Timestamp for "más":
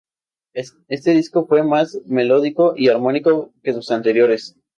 1.61-1.99